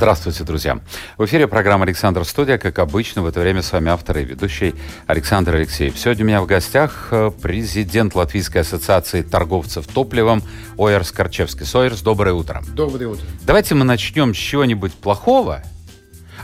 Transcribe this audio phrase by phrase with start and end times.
[0.00, 0.80] Здравствуйте, друзья.
[1.18, 2.56] В эфире программа «Александр Студия».
[2.56, 4.74] Как обычно, в это время с вами автор и ведущий
[5.06, 5.98] Александр Алексеев.
[5.98, 10.42] Сегодня у меня в гостях э, президент Латвийской ассоциации торговцев топливом
[10.78, 11.66] Ойерс Корчевский.
[11.66, 12.62] Сойерс, доброе утро.
[12.74, 13.26] Доброе утро.
[13.42, 15.62] Давайте мы начнем с чего-нибудь плохого,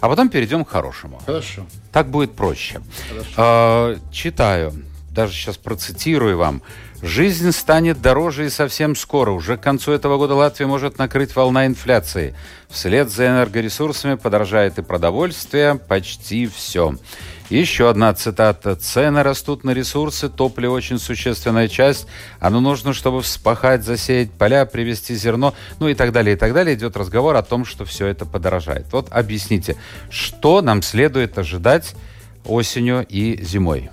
[0.03, 1.23] а потом перейдем к хорошему.
[1.25, 1.65] Хорошо.
[1.93, 2.83] Так будет проще.
[3.09, 3.31] Хорошо.
[3.39, 4.75] Э, читаю,
[5.13, 6.61] даже сейчас процитирую вам.
[7.03, 9.31] Жизнь станет дороже и совсем скоро.
[9.31, 12.35] Уже к концу этого года Латвия может накрыть волна инфляции.
[12.69, 16.95] Вслед за энергоресурсами подорожает и продовольствие, почти все.
[17.51, 18.75] Еще одна цитата.
[18.75, 22.07] Цены растут на ресурсы, топливо очень существенная часть.
[22.41, 26.75] Оно нужно, чтобы вспахать, засеять поля, привезти зерно, ну и так далее, и так далее.
[26.75, 28.87] Идет разговор о том, что все это подорожает.
[28.91, 29.77] Вот объясните,
[30.11, 31.95] что нам следует ожидать
[32.45, 33.91] осенью и зимой?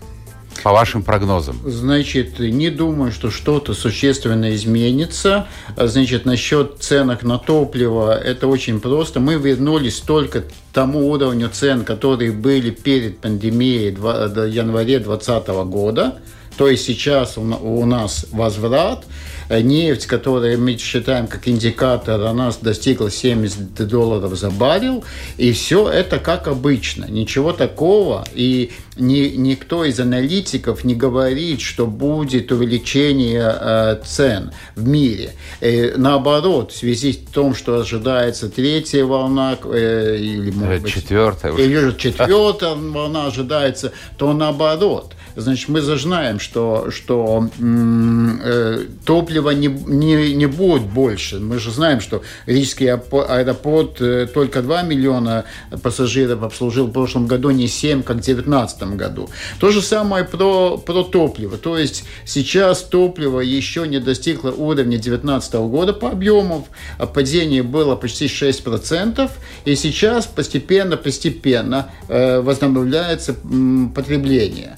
[0.61, 1.59] По вашим прогнозам.
[1.65, 5.47] Значит, не думаю, что что-то существенно изменится.
[5.75, 9.19] Значит, насчет ценок на топливо, это очень просто.
[9.19, 16.19] Мы вернулись только тому уровню цен, которые были перед пандемией в январе 2020 года.
[16.57, 19.05] То есть сейчас у нас возврат.
[19.49, 25.03] Нефть, которую мы считаем как индикатор, она достигла 70 долларов за баррел.
[25.37, 27.05] И все это как обычно.
[27.05, 28.25] Ничего такого.
[28.33, 35.31] И ни, никто из аналитиков не говорит, что будет увеличение э, цен в мире.
[35.61, 41.53] Э, наоборот, в связи с тем, что ожидается третья волна, э, или, может быть, четвертая,
[41.53, 50.33] или четвертая волна ожидается, то наоборот– значит, мы зажинаем, что, что э, топлива не, не,
[50.33, 51.39] не будет больше.
[51.39, 55.45] Мы же знаем, что Рижский аэропорт э, только 2 миллиона
[55.81, 59.29] пассажиров обслужил в прошлом году, не 7, как в 2019 году.
[59.59, 61.57] То же самое про, про топливо.
[61.57, 66.65] То есть сейчас топливо еще не достигло уровня 2019 года по объемам.
[67.13, 69.29] Падение было почти 6%.
[69.65, 74.77] И сейчас постепенно-постепенно э, возобновляется м, потребление.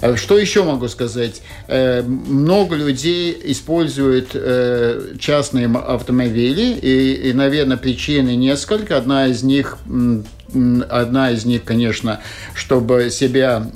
[0.00, 1.42] Э, что еще могу сказать?
[1.68, 8.96] Э, много людей используют э, частные автомобили, и, и наверное, причины несколько.
[8.96, 9.78] Одна из них,
[10.88, 12.20] одна из них, конечно,
[12.54, 13.70] чтобы себя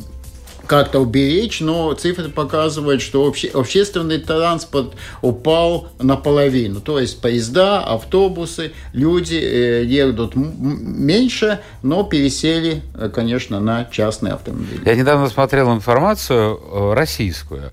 [0.71, 6.81] как-то уберечь, но цифры показывают, что обще, общественный транспорт упал наполовину.
[6.81, 14.81] То есть поезда, автобусы, люди э, едут меньше, но пересели, э, конечно, на частные автомобили.
[14.85, 17.73] Я недавно смотрел информацию э, российскую.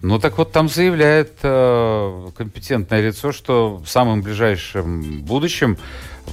[0.00, 5.76] Ну так вот там заявляет э, компетентное лицо, что в самом ближайшем будущем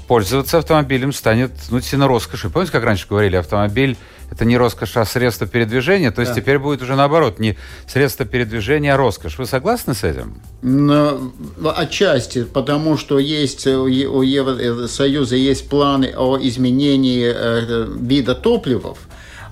[0.08, 2.52] пользоваться автомобилем станет ну, сильно роскошью.
[2.52, 3.98] Помните, как раньше говорили, автомобиль
[4.32, 6.12] это не роскошь, а средство передвижения.
[6.12, 6.42] То есть да.
[6.42, 9.38] теперь будет уже наоборот, не средство передвижения, а роскошь.
[9.38, 10.42] Вы согласны с этим?
[10.62, 11.32] Но,
[11.76, 18.98] отчасти, потому что есть у Евросоюза есть планы о изменении э, вида топливов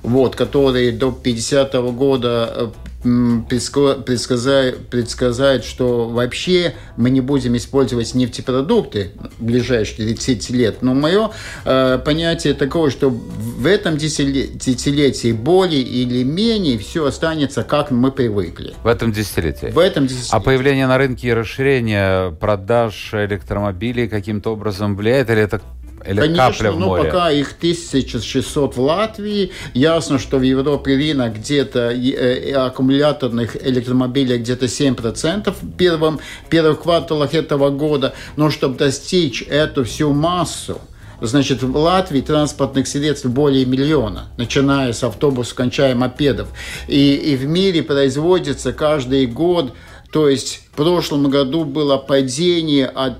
[0.03, 2.67] вот, которые до 50 -го года э,
[3.03, 10.81] предсказает, предсказает, что вообще мы не будем использовать нефтепродукты в ближайшие 30 лет.
[10.81, 11.31] Но мое
[11.65, 18.73] э, понятие такое, что в этом десятилетии более или менее все останется, как мы привыкли.
[18.83, 19.67] В этом десятилетии?
[19.67, 20.35] В этом десятилетии.
[20.35, 25.61] А появление на рынке и расширение продаж электромобилей каким-то образом влияет или это
[26.05, 27.03] или Конечно, капля в ну море?
[27.05, 29.51] пока их 1600 в Латвии.
[29.73, 36.19] Ясно, что в Европе рынок где-то э, аккумуляторных электромобилей где-то 7% в первом,
[36.49, 38.13] первых кварталах этого года.
[38.35, 40.79] Но чтобы достичь эту всю массу,
[41.21, 46.49] Значит, в Латвии транспортных средств более миллиона, начиная с автобусов, кончая мопедов.
[46.89, 49.73] И, и в мире производится каждый год,
[50.11, 53.19] то есть в прошлом году было падение от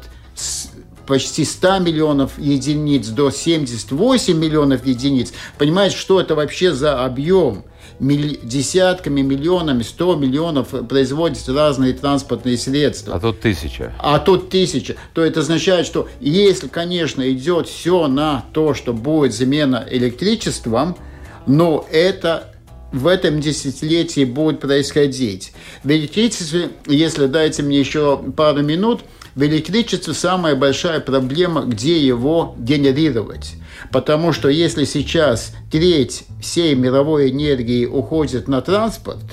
[1.06, 5.34] почти 100 миллионов единиц до 78 миллионов единиц.
[5.58, 7.64] Понимаете, что это вообще за объем?
[8.00, 13.16] Десятками, миллионами, 100 миллионов производятся разные транспортные средства.
[13.16, 13.94] А тут тысяча.
[14.00, 14.96] А тут тысяча.
[15.14, 20.98] То это означает, что если, конечно, идет все на то, что будет замена электричеством,
[21.46, 22.54] но это
[22.94, 25.52] в этом десятилетии будет происходить.
[25.84, 29.02] В электричестве, если дайте мне еще пару минут,
[29.42, 33.56] электричестве самая большая проблема, где его генерировать.
[33.92, 39.24] Потому что если сейчас треть всей мировой энергии уходит на транспорт,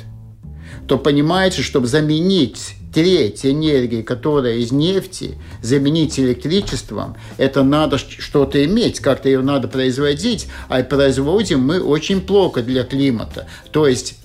[0.88, 9.00] то понимаете, чтобы заменить треть энергии, которая из нефти, заменить электричеством, это надо что-то иметь,
[9.00, 13.46] как-то ее надо производить, а производим мы очень плохо для климата.
[13.70, 14.16] То есть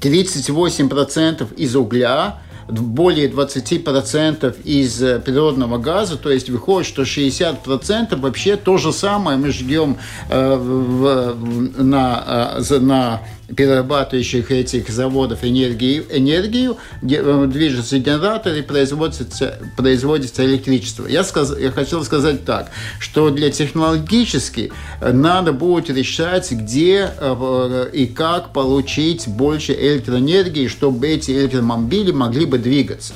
[0.00, 2.40] 38% из угля,
[2.72, 9.36] более 20% из э, природного газа, то есть выходит, что 60% вообще то же самое
[9.38, 9.96] мы ждем
[10.28, 11.36] э, в,
[11.82, 13.20] на, э, на
[13.56, 21.06] перерабатывающих этих заводов энергию, энергию э, движутся генераторы, производится, производится электричество.
[21.06, 27.90] Я, сказ, я хотел сказать так, что для технологически э, надо будет решать, где э,
[27.92, 33.14] и как получить больше электроэнергии, чтобы эти электромобили могли бы двигаться.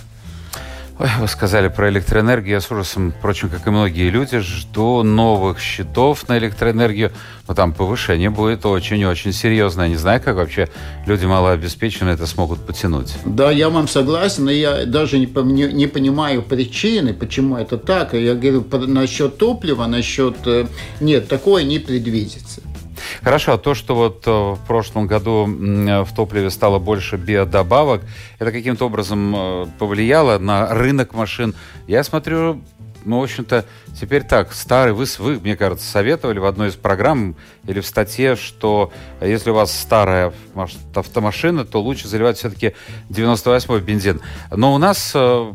[0.97, 2.55] Ой, вы сказали про электроэнергию.
[2.55, 7.11] Я с ужасом, впрочем, как и многие люди, жду новых счетов на электроэнергию.
[7.49, 9.89] Но там повышение будет очень-очень серьезное.
[9.89, 10.69] Не знаю, как вообще
[11.07, 13.13] люди малообеспеченные это смогут потянуть.
[13.25, 14.45] Да, я вам согласен.
[14.45, 18.15] но Я даже не, не, не понимаю причины, почему это так.
[18.15, 20.37] Я говорю насчет топлива, насчет...
[20.47, 20.67] Э,
[21.01, 22.63] нет, такое не предвидится.
[23.23, 28.03] Хорошо, а то, что вот э, в прошлом году в топливе стало больше биодобавок,
[28.39, 31.55] это каким-то образом э, повлияло на рынок машин?
[31.87, 32.61] Я смотрю,
[33.05, 33.65] ну, в общем-то,
[34.01, 37.37] теперь так, старый, вы, вы, мне кажется, советовали в одной из программ
[37.67, 40.33] или в статье, что если у вас старая
[40.95, 42.75] автомашина, то лучше заливать все-таки
[43.11, 44.21] 98-й бензин.
[44.51, 45.53] Но у нас э,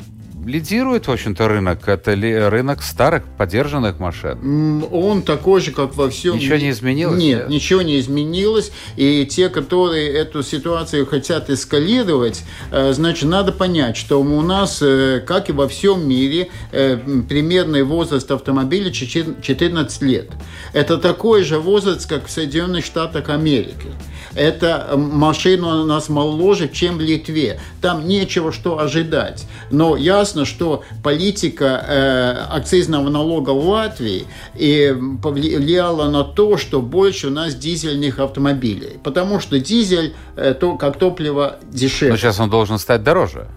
[0.49, 1.87] лидирует, в общем-то, рынок?
[1.87, 4.83] Это ли рынок старых, подержанных машин?
[4.91, 7.21] Он такой же, как во всем Ничего не изменилось?
[7.21, 7.53] Нет, да?
[7.53, 8.71] ничего не изменилось.
[8.97, 15.23] И те, которые эту ситуацию хотят эскалировать, э, значит, надо понять, что у нас, э,
[15.25, 16.97] как и во всем мире, э,
[17.29, 20.29] примерный возраст автомобиля 14 лет.
[20.73, 23.87] Это такой же возраст, как в Соединенных Штатах Америки.
[24.35, 27.59] Эта машина у нас моложе, чем в Литве.
[27.81, 29.45] Там нечего что ожидать.
[29.71, 37.27] Но ясно, что политика э, акцизного налога в Латвии и повлияла на то, что больше
[37.27, 38.97] у нас дизельных автомобилей.
[39.03, 42.13] Потому что дизель, э, то, как топливо, дешевле.
[42.13, 43.47] Но сейчас он должен стать дороже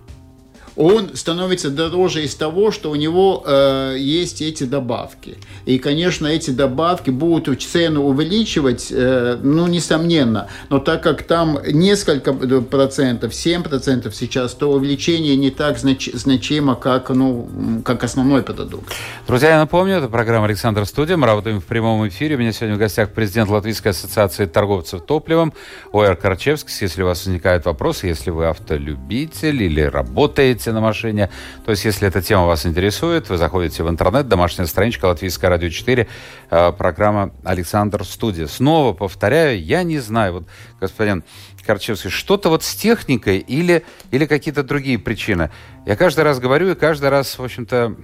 [0.77, 5.37] он становится дороже из того, что у него э, есть эти добавки.
[5.67, 10.49] И, конечно, эти добавки будут цену увеличивать, э, ну, несомненно.
[10.71, 16.75] Но так как там несколько процентов, 7 процентов сейчас, то увеличение не так знач, значимо,
[16.75, 18.93] как, ну, как основной продукт.
[19.27, 21.17] Друзья, я напомню, это программа «Александр Студия».
[21.17, 22.37] Мы работаем в прямом эфире.
[22.37, 25.53] У меня сегодня в гостях президент Латвийской ассоциации торговцев топливом
[25.93, 26.81] Оэр Карчевскис.
[26.81, 31.29] Если у вас возникают вопросы, если вы автолюбитель или работаете ездите на машине.
[31.64, 35.69] То есть, если эта тема вас интересует, вы заходите в интернет, домашняя страничка Латвийская радио
[35.69, 36.06] 4,
[36.50, 38.47] э, программа «Александр Студия».
[38.47, 40.44] Снова повторяю, я не знаю, вот,
[40.81, 41.25] господин
[41.67, 45.50] Корчевский, что-то вот с техникой или, или какие-то другие причины.
[45.87, 47.97] Я каждый раз говорю, и каждый раз, в общем-то,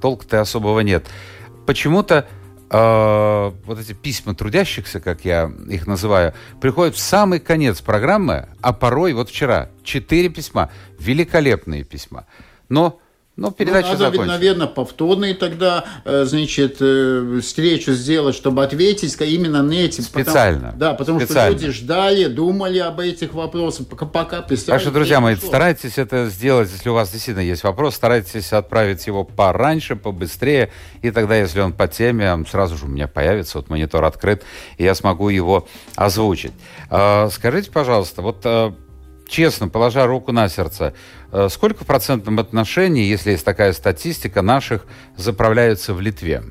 [0.00, 1.06] толка-то особого нет.
[1.66, 2.26] Почему-то
[2.72, 8.72] э, вот эти письма трудящихся, как я их называю, приходят в самый конец программы, а
[8.72, 12.26] порой, вот вчера, четыре письма, великолепные письма.
[12.68, 13.01] Но
[13.34, 14.26] ну, передача ну, надо, закончена.
[14.26, 20.02] наверное, повторные тогда, э, значит, э, встречу сделать, чтобы ответить именно на эти.
[20.02, 20.72] Специально.
[20.72, 21.56] Потому, да, потому Специально.
[21.56, 25.46] что люди ждали, думали об этих вопросах, пока, пока Так что, друзья мои, что.
[25.46, 30.70] старайтесь это сделать, если у вас действительно есть вопрос, старайтесь отправить его пораньше, побыстрее,
[31.00, 34.42] и тогда, если он по теме, сразу же у меня появится, вот монитор открыт,
[34.76, 36.52] и я смогу его озвучить.
[36.90, 38.44] А, скажите, пожалуйста, вот
[39.32, 40.92] честно, положа руку на сердце,
[41.32, 44.84] э, сколько в процентном отношении, если есть такая статистика, наших
[45.16, 46.42] заправляются в Литве?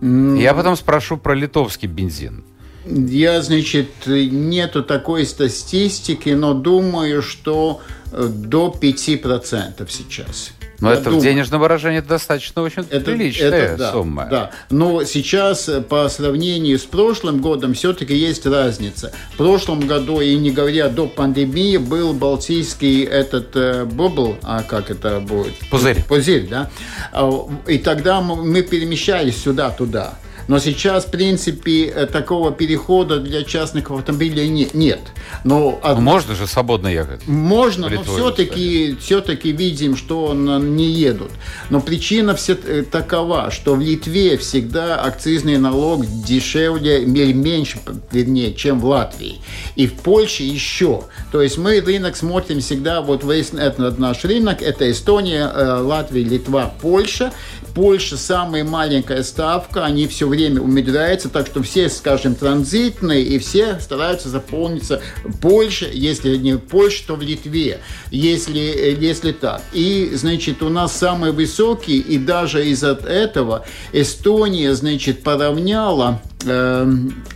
[0.00, 2.44] Я потом спрошу про литовский бензин.
[2.86, 7.80] Я, значит, нету такой статистики, но думаю, что
[8.12, 10.52] э, до 5% сейчас.
[10.80, 14.26] Но это думаю, в денежном выражении достаточно очень это, приличная это, да, сумма.
[14.30, 19.12] Да, но сейчас э, по сравнению с прошлым годом все-таки есть разница.
[19.32, 24.90] В прошлом году, и не говоря до пандемии, был балтийский этот э, бубл, а как
[24.90, 25.54] это будет?
[25.70, 26.04] Пузырь.
[26.04, 26.70] Пузырь, да.
[27.12, 30.14] А, и тогда мы перемещались сюда-туда.
[30.48, 35.00] Но сейчас, в принципе, э, такого перехода для частных автомобилей не, нет.
[35.44, 37.26] Но, ну, можно же свободно ехать.
[37.26, 39.20] Можно, но все-таки все
[39.52, 41.30] видим, что не едут.
[41.68, 47.78] Но причина все э, такова, что в Литве всегда акцизный налог дешевле меньше,
[48.10, 49.40] вернее, чем в Латвии.
[49.76, 51.04] И в Польше еще.
[51.30, 56.22] То есть мы рынок смотрим всегда, вот весь этот наш рынок, это Эстония, э, Латвия,
[56.22, 57.32] Литва, Польша.
[57.74, 63.78] Польша самая маленькая ставка, они все время умудряется, так что все, скажем, транзитные, и все
[63.80, 65.00] стараются заполниться
[65.40, 69.62] Польше, если не в Польше, то в Литве, если, если так.
[69.72, 76.92] И, значит, у нас самый высокий, и даже из-за этого Эстония, значит, поравняла э,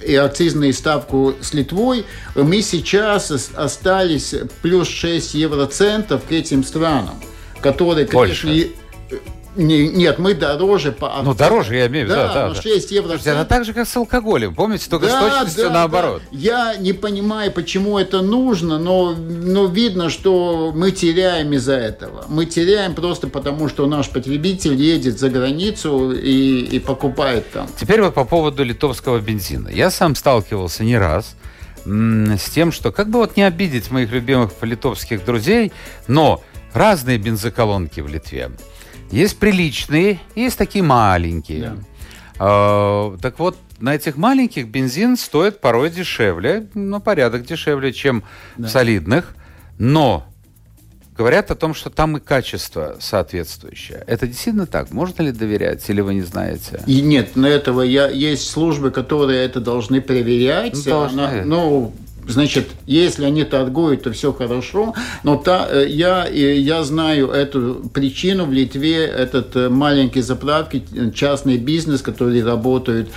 [0.07, 7.15] и акцизную ставку с Литвой, мы сейчас остались плюс 6 евроцентов к этим странам,
[7.61, 8.82] которые, конечно, Польша.
[9.55, 11.21] Не, нет, мы дороже по...
[11.23, 12.29] Ну, дороже, я имею в виду, да.
[12.29, 12.63] Да, да, да.
[12.63, 13.09] 6 евро.
[13.09, 14.89] Слушайте, это так же, как с алкоголем, помните?
[14.89, 16.23] Только да, с точностью да, наоборот.
[16.31, 16.39] Да.
[16.39, 22.25] Я не понимаю, почему это нужно, но, но видно, что мы теряем из-за этого.
[22.29, 27.69] Мы теряем просто потому, что наш потребитель едет за границу и, и покупает там.
[27.79, 29.69] Теперь вот по поводу литовского бензина.
[29.69, 31.35] Я сам сталкивался не раз
[31.85, 35.73] с тем, что как бы вот не обидеть моих любимых литовских друзей,
[36.07, 36.43] но
[36.73, 38.51] разные бензоколонки в Литве.
[39.13, 41.61] Есть приличные, есть такие маленькие.
[41.61, 41.77] Да.
[42.39, 48.25] А, так вот, на этих маленьких бензин стоит порой дешевле, на порядок дешевле, чем
[48.57, 48.69] да.
[48.69, 49.35] в солидных.
[49.79, 50.27] Но
[51.17, 54.03] говорят о том, что там и качество соответствующее.
[54.07, 54.91] Это действительно так?
[54.93, 56.83] Можно ли доверять, или вы не знаете?
[56.87, 60.75] И нет, на этого я, есть службы, которые это должны проверять.
[60.75, 61.21] Ну, должны.
[61.21, 61.93] Она, ну,
[62.29, 64.95] Значит, если они торгуют, то все хорошо.
[65.25, 69.05] Но та, э, я, я знаю эту причину в Литве.
[69.05, 73.11] Этот э, маленькие заправки, э, частный бизнес, который работают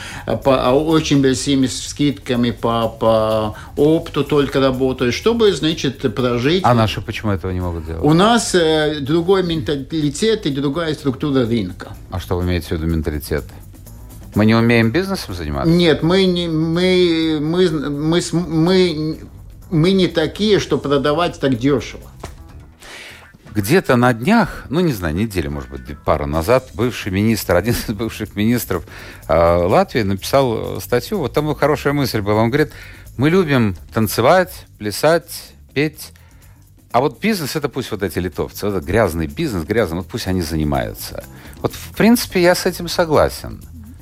[0.43, 6.63] по а очень большими скидками по, по опту только работают, чтобы, значит, прожить.
[6.63, 8.03] А наши почему этого не могут делать?
[8.03, 8.55] У нас
[9.01, 11.89] другой менталитет и другая структура рынка.
[12.09, 13.43] А что вы имеете в виду менталитет?
[14.35, 15.73] Мы не умеем бизнесом заниматься?
[15.73, 19.19] Нет, мы не, мы, мы, мы, мы,
[19.71, 22.03] мы не такие, что продавать так дешево.
[23.55, 27.93] Где-то на днях, ну не знаю, неделю, может быть, пару назад, бывший министр, один из
[27.93, 28.85] бывших министров
[29.29, 32.73] э, Латвии написал статью, вот там хорошая мысль была, он говорит,
[33.15, 36.11] мы любим танцевать, плясать, петь,
[36.91, 40.27] а вот бизнес, это пусть вот эти литовцы, вот этот грязный бизнес, грязный, вот пусть
[40.27, 41.23] они занимаются.
[41.61, 43.61] Вот, в принципе, я с этим согласен.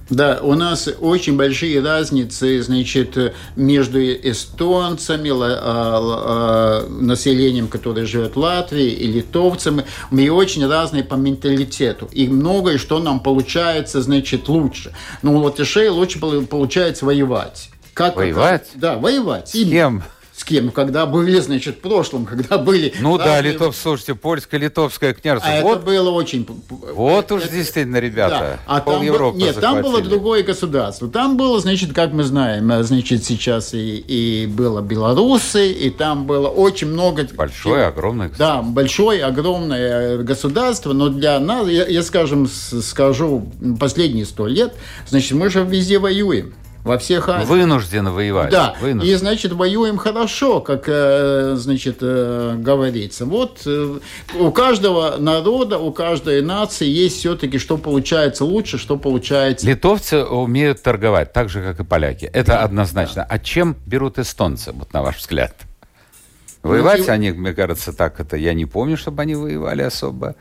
[0.10, 8.39] Да, у нас очень большие разницы, значит, между эстонцами, а, а, населением, которое живет в
[8.39, 9.86] Латвии, и литовцами.
[10.12, 12.10] Мы очень разные по менталитету.
[12.12, 14.93] И многое, что нам получается, значит, лучше.
[15.22, 17.69] Но у латышей лучше получается воевать.
[17.93, 18.67] Как воевать?
[18.72, 18.79] Это?
[18.79, 19.50] Да, воевать.
[19.50, 20.03] С кем?
[20.43, 22.93] С кем, когда были, значит, в прошлом, когда были...
[23.00, 25.50] Ну да, Литов, слушайте, польско-литовское княжество.
[25.50, 26.45] А вот, это было очень...
[26.69, 27.53] Вот уж это...
[27.53, 28.75] действительно, ребята, да.
[28.75, 29.81] а пол там Европы Нет, захватили.
[29.81, 31.07] там было другое государство.
[31.07, 36.25] Там было, значит, как мы знаем, э, значит, сейчас и, и было белорусы, и там
[36.25, 37.25] было очень много...
[37.33, 38.63] Большое, огромное государство.
[38.63, 44.73] Да, большое, огромное государство, но для нас, я, я скажем, скажу, последние сто лет,
[45.07, 46.53] значит, мы же везде воюем
[46.84, 47.48] во всех Азиях.
[47.48, 48.52] Вынуждены воевать.
[48.52, 49.13] Да, Вынуждены.
[49.13, 53.25] и, значит, воюем хорошо, как, э, значит, э, говорится.
[53.25, 54.00] Вот э,
[54.38, 59.66] у каждого народа, у каждой нации есть все-таки, что получается лучше, что получается...
[59.66, 62.25] Литовцы умеют торговать, так же, как и поляки.
[62.25, 63.25] Это да, однозначно.
[63.28, 63.28] Да.
[63.30, 65.56] А чем берут эстонцы, вот на ваш взгляд?
[66.63, 68.38] Воевать ну, они, мне кажется, так это...
[68.38, 70.36] Я не помню, чтобы они воевали особо.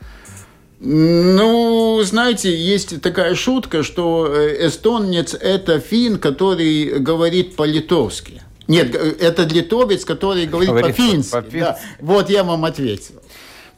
[0.85, 8.41] Ну, знаете, есть такая шутка, что э, эстонец– это фин, который говорит по-литовски.
[8.67, 11.31] Нет, э, это литовец, который говорит, говорит по-фински.
[11.31, 11.79] По да.
[12.01, 13.15] Вот я вам ответил.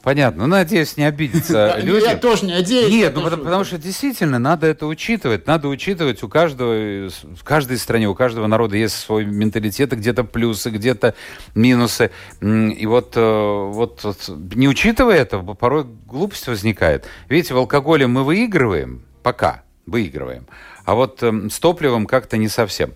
[0.06, 0.46] Понятно.
[0.46, 2.06] Ну, надеюсь, не обидятся люди.
[2.06, 2.94] Я тоже не надеюсь.
[2.94, 5.48] Нет, ну, потому, потому что действительно надо это учитывать.
[5.48, 10.70] Надо учитывать у каждого, в каждой стране, у каждого народа есть свой менталитет, где-то плюсы,
[10.70, 11.16] где-то
[11.56, 12.12] минусы.
[12.40, 17.06] И вот, э, вот, вот не учитывая это, порой глупость возникает.
[17.28, 20.48] Видите, в алкоголе мы выигрываем, пока выигрываем.
[20.86, 22.94] А вот э, с топливом как-то не совсем.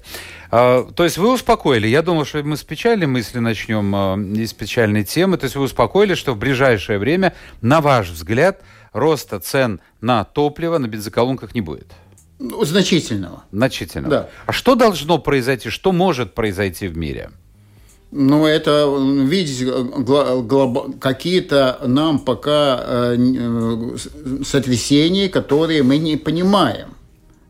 [0.51, 1.87] А, то есть вы успокоили.
[1.87, 5.37] Я думал, что мы с печальной мысли начнем, э, из печальной темы.
[5.37, 8.61] То есть вы успокоили, что в ближайшее время, на ваш взгляд,
[8.93, 11.91] роста цен на топливо на бензоколонках не будет.
[12.39, 13.43] Ну, значительного.
[13.51, 14.09] Значительного.
[14.09, 14.29] Да.
[14.45, 17.31] А что должно произойти, что может произойти в мире?
[18.11, 18.91] Ну, это,
[19.27, 19.71] видите,
[20.99, 23.97] какие-то нам пока э, э
[24.43, 26.95] сотрясения, которые мы не понимаем.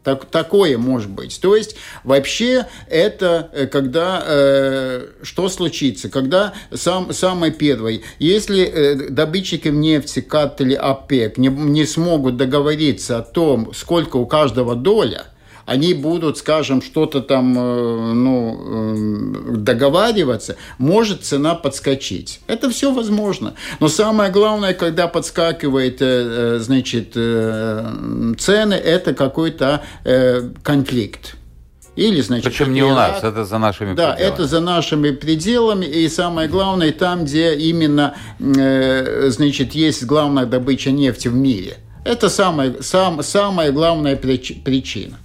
[0.03, 1.39] Так, такое может быть.
[1.41, 8.95] То есть вообще это э, когда э, что случится, когда сам самое первое, если э,
[9.09, 15.27] добытчики нефти, картели ОПЕК не, не смогут договориться о том, сколько у каждого доля,
[15.69, 22.41] они будут, скажем, что-то там э, ну, договариваться, может цена подскочить.
[22.47, 23.53] Это все возможно.
[23.79, 25.99] Но самое главное, когда подскакивает,
[26.61, 29.83] значит, цены, это какой-то
[30.63, 31.35] конфликт.
[31.99, 34.19] Или, значит, Причем не у нас, это за нашими да, пределами.
[34.19, 35.85] Да, это за нашими пределами.
[35.85, 41.77] И самое главное, там, где именно, э, значит, есть главная добыча нефти в мире.
[42.03, 45.17] Это самая, сам, самая главная причина.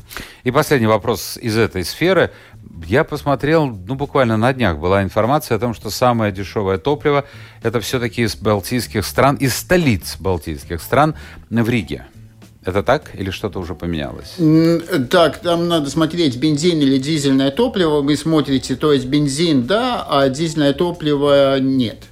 [0.44, 2.30] И последний вопрос из этой сферы.
[2.86, 7.24] Я посмотрел, ну, буквально на днях была информация о том, что самое дешевое топливо
[7.62, 11.14] это все-таки из балтийских стран, из столиц балтийских стран
[11.50, 12.06] в Риге.
[12.64, 14.36] Это так или что-то уже поменялось?
[15.10, 18.00] Так, там надо смотреть, бензин или дизельное топливо.
[18.00, 22.04] Вы смотрите, то есть бензин, да, а дизельное топливо нет.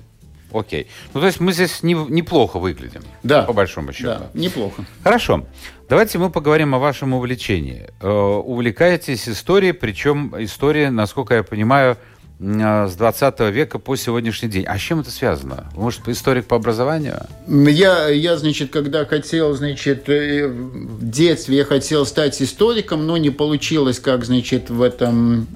[0.53, 0.89] Окей.
[1.15, 3.03] Ну, то есть мы здесь не, неплохо выглядим.
[3.23, 3.43] Да.
[3.43, 4.07] По большому счету.
[4.07, 4.85] Да, неплохо.
[5.03, 5.47] Хорошо.
[5.89, 7.91] Давайте мы поговорим о вашем увлечении.
[8.01, 11.99] Э, увлекаетесь историей, причем история, насколько я понимаю,
[12.43, 14.65] с 20 века по сегодняшний день.
[14.65, 15.71] А с чем это связано?
[15.77, 17.21] Может, историк по образованию?
[17.47, 23.31] Я, я, значит, когда хотел, значит, э, в детстве я хотел стать историком, но не
[23.31, 25.47] получилось, как, значит, в этом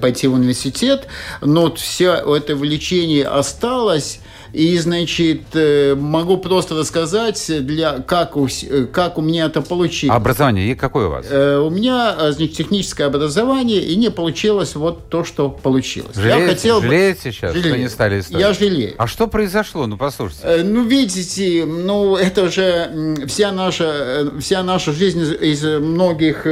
[0.00, 1.06] пойти в университет.
[1.42, 4.20] Но все это влечение осталось.
[4.52, 8.48] И, значит, э, могу просто рассказать, для, как, у,
[8.92, 10.16] как у меня это получилось.
[10.16, 11.26] Образование и какое у вас?
[11.30, 16.16] Э, у меня, значит, техническое образование, и не получилось вот то, что получилось.
[16.16, 17.74] Жалеете, я хотел жалеете сейчас, жалею.
[17.74, 18.40] что не стали историком?
[18.40, 18.94] Я жалею.
[18.98, 19.86] А что произошло?
[19.86, 20.42] Ну, послушайте.
[20.44, 26.46] Э, ну, видите, ну, это же вся наша, вся наша жизнь из, из многих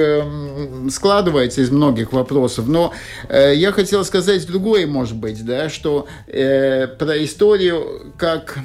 [0.90, 2.66] складывается, из многих вопросов.
[2.68, 2.92] Но
[3.28, 8.58] я хотел сказать другое, может быть, да, что э, про историю как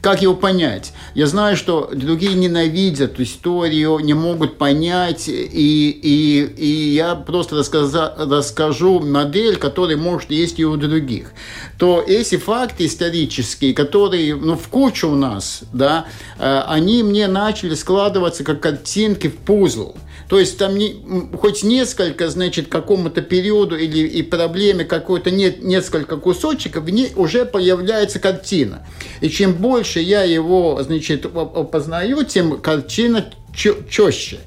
[0.00, 0.92] как его понять?
[1.14, 8.14] Я знаю, что другие ненавидят историю, не могут понять, и, и, и я просто рассказа,
[8.16, 11.32] расскажу модель, которая может есть и у других.
[11.78, 16.06] То эти факты исторические, которые ну, в кучу у нас, да,
[16.38, 19.94] э, они мне начали складываться как картинки в пузл.
[20.28, 20.94] То есть там не,
[21.38, 27.46] хоть несколько, значит, какому-то периоду или и проблеме какой-то нет несколько кусочков, в ней уже
[27.46, 28.86] появляется картина.
[29.22, 33.24] И чем больше я его, значит, опознаю, тем картина
[33.54, 34.40] четче.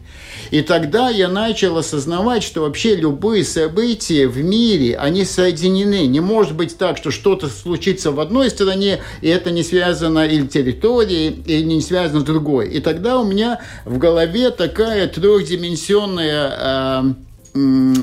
[0.52, 6.06] И тогда я начал осознавать, что вообще любые события в мире, они соединены.
[6.08, 10.46] Не может быть так, что что-то случится в одной стране, и это не связано или
[10.46, 12.70] территорией, или не связано с другой.
[12.70, 17.16] И тогда у меня в голове такая трехдименsionная
[17.54, 17.94] э,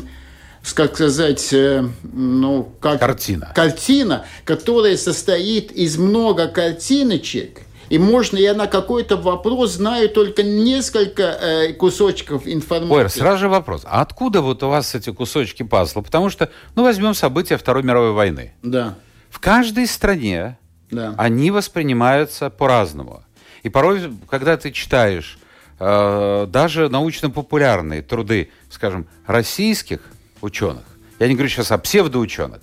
[0.74, 3.00] как сказать, э, ну, как...
[3.00, 3.52] Картина.
[3.54, 11.22] Картина, которая состоит из много картиночек, и можно я на какой-то вопрос знаю только несколько
[11.22, 12.94] э, кусочков информации.
[12.94, 13.82] Ой, сразу же вопрос.
[13.84, 16.02] А откуда вот у вас эти кусочки пазла?
[16.02, 18.52] Потому что, ну, возьмем события Второй мировой войны.
[18.62, 18.94] Да.
[19.30, 20.58] В каждой стране
[20.90, 21.14] да.
[21.16, 23.22] они воспринимаются по-разному.
[23.62, 25.38] И порой, когда ты читаешь
[25.78, 30.00] э, даже научно-популярные труды, скажем, российских
[30.40, 30.84] ученых,
[31.18, 32.60] я не говорю сейчас о псевдоученых,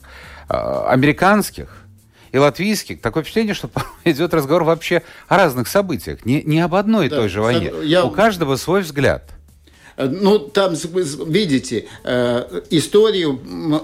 [0.50, 1.85] э, американских,
[2.36, 3.70] и латвийский, такое впечатление, что
[4.04, 7.72] идет разговор вообще о разных событиях, не, не об одной и да, той же войне.
[7.84, 8.04] Я...
[8.04, 9.32] У каждого свой взгляд.
[9.96, 13.40] Э, ну, там, видите, э, историю,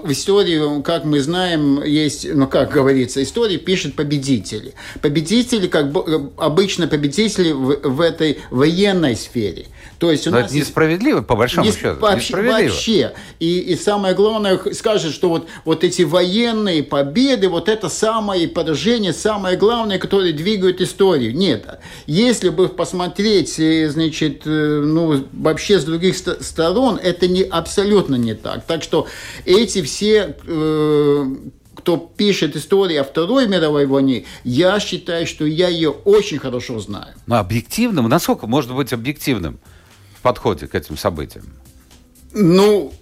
[0.06, 4.74] историю, как мы знаем, есть, ну, как говорится, историю пишет победители.
[5.00, 9.66] Победители, как э, обычно победители в, в этой военной сфере–
[10.02, 12.00] то есть у Но нас это несправедливо, по большому не, счету.
[12.00, 13.12] Вообще, вообще.
[13.38, 19.12] И, и самое главное, скажет, что вот, вот эти военные победы, вот это самое поражение,
[19.12, 21.36] самое главное, которое двигает историю.
[21.36, 21.78] Нет.
[22.08, 28.34] Если бы посмотреть, э, значит, э, ну, вообще с других сторон, это не, абсолютно не
[28.34, 28.66] так.
[28.66, 29.06] Так что
[29.44, 31.26] эти все э,
[31.76, 37.14] кто пишет историю о Второй мировой войне, я считаю, что я ее очень хорошо знаю.
[37.26, 38.08] Но объективным?
[38.08, 39.60] Насколько может быть объективным?
[40.22, 41.44] Подходе к этим событиям?
[42.32, 42.92] Ну,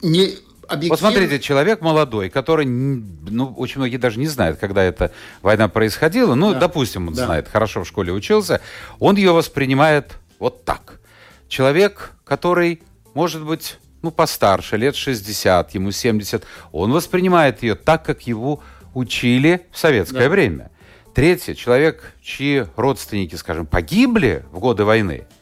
[0.00, 0.36] не
[0.68, 0.88] объективно...
[0.88, 6.34] Вот смотрите, человек молодой, который, ну, очень многие даже не знают, когда эта война происходила.
[6.34, 6.60] Ну, да.
[6.60, 7.26] допустим, он да.
[7.26, 8.60] знает, хорошо в школе учился.
[8.98, 11.00] Он ее воспринимает вот так.
[11.48, 12.82] Человек, который,
[13.14, 18.60] может быть, ну, постарше, лет 60, ему 70, он воспринимает ее так, как его
[18.94, 20.28] учили в советское да.
[20.28, 20.70] время.
[21.14, 25.26] Третье, человек, чьи родственники, скажем, погибли в годы войны–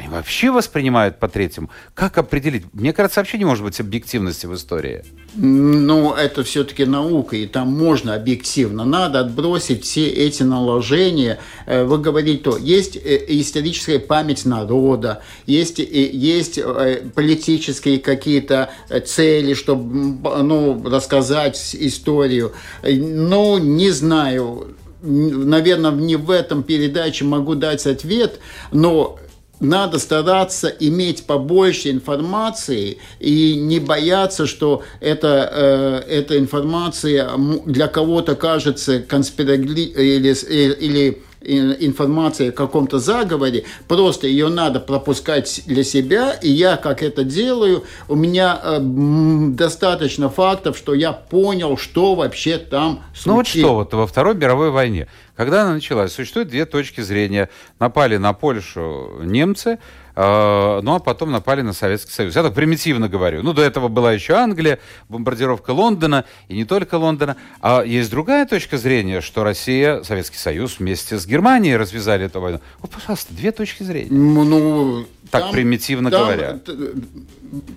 [0.00, 1.68] Они вообще воспринимают по третьему.
[1.92, 2.64] Как определить?
[2.72, 5.04] Мне кажется, вообще не может быть объективности в истории.
[5.34, 8.86] Ну, это все-таки наука, и там можно объективно.
[8.86, 11.38] Надо отбросить все эти наложения.
[11.66, 18.70] Э, вы говорите, то есть э, историческая память народа, есть, есть э, политические какие-то
[19.04, 22.54] цели, чтобы ну, рассказать историю.
[22.82, 28.40] Ну, не знаю, наверное, не в этом передаче могу дать ответ,
[28.72, 29.18] но
[29.60, 37.30] надо стараться иметь побольше информации и не бояться, что это, э, эта информация
[37.66, 40.34] для кого-то кажется конспирогли или,
[40.80, 47.24] или информация о каком-то заговоре, просто ее надо пропускать для себя, и я, как это
[47.24, 53.26] делаю, у меня э, достаточно фактов, что я понял, что вообще там случилось.
[53.26, 55.08] Ну вот что, вот во Второй мировой войне
[55.40, 57.48] когда она началась, существует две точки зрения.
[57.78, 59.78] Напали на Польшу немцы,
[60.16, 62.36] ну а потом напали на Советский Союз.
[62.36, 63.42] Я так примитивно говорю.
[63.42, 67.36] Ну, до этого была еще Англия, бомбардировка Лондона, и не только Лондона.
[67.60, 72.60] А есть другая точка зрения, что Россия, Советский Союз вместе с Германией развязали эту войну.
[72.80, 74.10] Вот, пожалуйста, две точки зрения.
[74.10, 76.58] Ну, так там, примитивно там, говоря.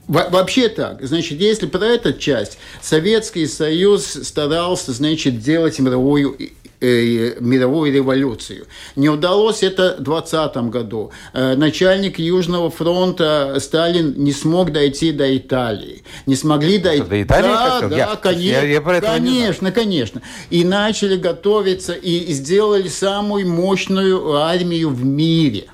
[0.08, 1.04] Вообще так.
[1.04, 8.67] Значит, если про эту часть, Советский Союз старался, значит, делать мировую Э, мировую революцию.
[8.96, 11.12] Не удалось это в 20 году.
[11.34, 16.04] Э, начальник Южного фронта Сталин не смог дойти до Италии.
[16.26, 17.04] Не смогли дойти.
[17.04, 17.48] До Италии?
[17.48, 18.65] Да, да, я, конечно.
[18.65, 20.22] Я, я конечно, конечно.
[20.50, 25.67] И начали готовиться, и сделали самую мощную армию в мире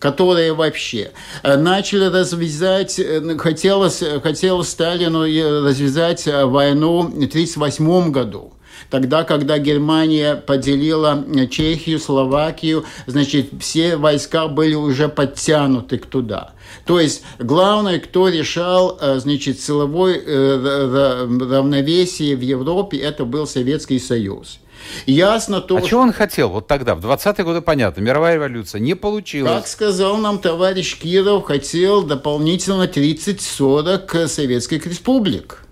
[0.00, 1.12] которая вообще
[1.42, 3.00] э, начали развязать,
[3.38, 8.52] хотелось, хотелось Сталину развязать войну в 1938 году.
[8.90, 16.52] Тогда, когда Германия поделила Чехию, Словакию, значит, все войска были уже подтянуты туда.
[16.86, 23.98] То есть главное, кто решал, э, значит, силовое э, равновесие в Европе, это был Советский
[23.98, 24.58] Союз.
[25.06, 28.94] Ясно то, а что он хотел вот тогда, в 20-е годы, понятно, мировая революция, не
[28.94, 29.50] получилось.
[29.50, 35.63] Как сказал нам товарищ Киров, хотел дополнительно 30-40 советских республик.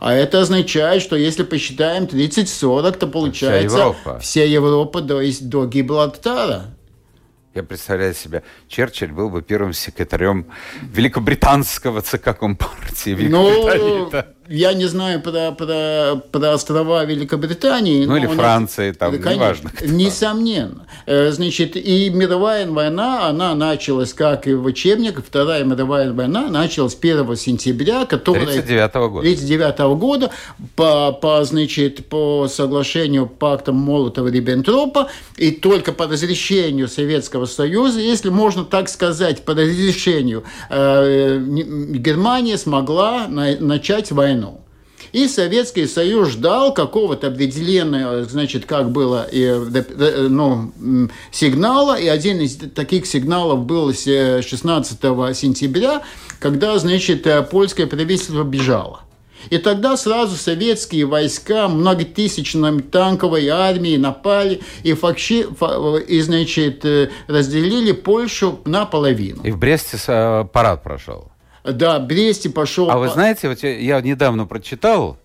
[0.00, 5.66] А это означает, что если посчитаем 30-40, то получается вся Европа, вся Европа есть до
[5.66, 6.66] Гибралтара.
[7.54, 10.46] Я представляю себе, Черчилль был бы первым секретарем
[10.82, 13.16] великобританского ЦК Компартии.
[13.28, 14.10] Ну,
[14.48, 18.06] я не знаю про, про, про острова Великобритании.
[18.06, 19.72] Ну, или Франции, там, конечно, неважно.
[19.82, 20.86] Несомненно.
[21.06, 26.96] Э, значит, и мировая война, она началась, как и в учебниках, Вторая мировая война началась
[26.98, 28.46] 1 сентября, которая...
[28.46, 29.22] 39 -го года.
[29.22, 30.30] 39 -го года
[30.76, 38.64] по, по, значит, по соглашению пакта Молотова-Риббентропа, и только по разрешению Советского Союза, если можно
[38.64, 44.60] так сказать, по разрешению, э, Германия смогла на, начать войну войну.
[45.12, 50.72] И Советский Союз ждал какого-то определенного, значит, как было, ну,
[51.30, 54.98] сигнала, и один из таких сигналов был 16
[55.34, 56.02] сентября,
[56.40, 59.00] когда, значит, польское правительство бежало.
[59.50, 65.46] И тогда сразу советские войска многотысячной танковой армии напали и, факши,
[66.08, 69.42] и значит, э, разделили Польшу наполовину.
[69.44, 71.30] И в Бресте э, парад прошел.
[71.72, 72.90] Да, Бресте пошел.
[72.90, 75.18] А вы знаете, вот я, недавно прочитал,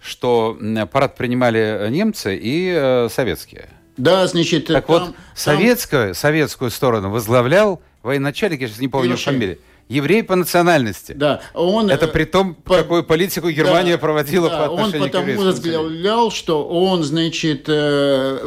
[0.00, 0.58] что
[0.92, 3.68] парад принимали немцы и э, советские.
[3.96, 6.14] Да, значит, так там, вот советскую, там...
[6.14, 9.58] советскую сторону возглавлял военачальник, я сейчас не помню фамилию.
[9.88, 11.12] Еврей по национальности.
[11.12, 11.88] Да, он...
[11.90, 16.32] Это при том, по, какую политику Германия да, проводила да, по отношению он потому возглавлял,
[16.32, 18.38] что он, значит, э,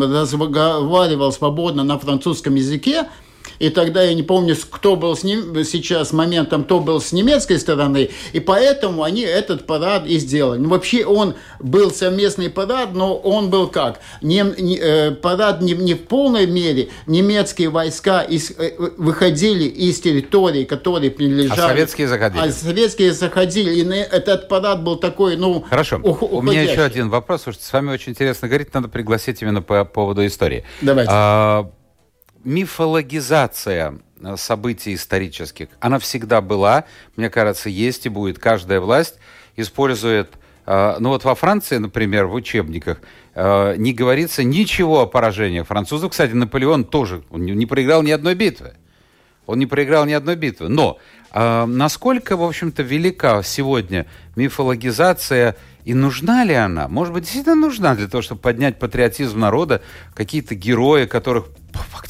[0.00, 3.06] разговаривал свободно на французском языке,
[3.58, 7.58] и тогда я не помню, кто был с ним сейчас моментом, кто был с немецкой
[7.58, 10.58] стороны, и поэтому они этот парад и сделали.
[10.58, 14.00] Ну, вообще он был совместный парад, но он был как?
[14.22, 20.00] Не, не, э, парад не, не в полной мере, немецкие войска из, э, выходили из
[20.00, 21.60] территории, которые принадлежали...
[21.60, 22.42] А советские заходили.
[22.42, 25.64] А советские заходили, и этот парад был такой, ну...
[25.68, 26.36] Хорошо, уходящий.
[26.36, 29.62] у меня еще один вопрос, потому что с вами очень интересно говорить, надо пригласить именно
[29.62, 30.64] по поводу истории.
[30.80, 31.10] Давайте.
[31.12, 31.70] А,
[32.44, 36.84] мифологизация э, событий исторических, она всегда была,
[37.16, 38.38] мне кажется, есть и будет.
[38.38, 39.16] Каждая власть
[39.56, 40.30] использует
[40.66, 43.00] э, ну вот во Франции, например, в учебниках
[43.34, 46.12] э, не говорится ничего о поражениях французов.
[46.12, 48.74] Кстати, Наполеон тоже не проиграл ни одной битвы.
[49.46, 50.68] Он не проиграл ни одной битвы.
[50.68, 50.98] Но
[51.32, 54.04] насколько, в общем-то, велика сегодня
[54.36, 55.56] мифологизация
[55.88, 56.86] и нужна ли она?
[56.86, 59.80] Может быть, действительно нужна для того, чтобы поднять патриотизм народа,
[60.14, 61.46] какие-то герои, которых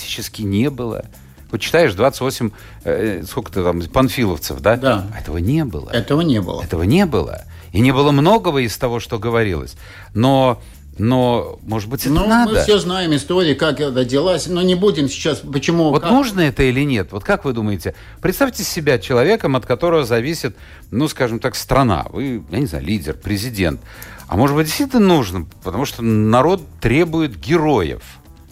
[0.09, 1.05] фактически не было,
[1.51, 2.51] Вот читаешь 28,
[2.85, 4.77] э, сколько-то там, панфиловцев, да?
[4.77, 5.07] Да.
[5.19, 5.91] Этого не было.
[5.91, 6.63] Этого не было.
[6.63, 7.43] Этого не было.
[7.73, 9.77] И не было многого из того, что говорилось.
[10.15, 10.61] Но
[10.99, 12.53] но, может быть, это ну, надо.
[12.53, 15.91] мы все знаем историю, как это делалось, но не будем сейчас, почему...
[15.91, 16.11] Вот как...
[16.11, 17.13] нужно это или нет?
[17.13, 17.95] Вот как вы думаете?
[18.21, 20.57] Представьте себя человеком, от которого зависит,
[20.91, 22.07] ну, скажем так, страна.
[22.11, 23.81] Вы, я не знаю, лидер, президент.
[24.27, 28.03] А может быть, действительно нужно, потому что народ требует героев,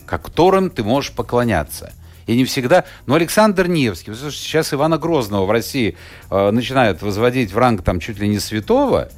[0.07, 1.93] которым ты можешь поклоняться.
[2.27, 2.85] И не всегда...
[3.07, 5.97] Но Александр Невский, сейчас Ивана Грозного в России
[6.31, 9.11] э, начинают возводить в ранг там чуть ли не святого,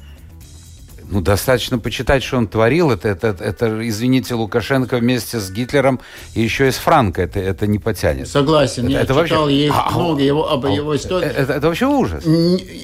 [1.11, 2.91] ну, достаточно почитать, что он творил.
[2.91, 5.99] Это, это, это, извините, Лукашенко вместе с Гитлером
[6.35, 8.27] и еще и с Франко это, это не потянет.
[8.27, 8.83] Согласен.
[8.85, 9.57] Это, я это читал вообще...
[9.57, 11.27] есть а, много его, об а, его истории.
[11.27, 12.23] Это, это вообще ужас.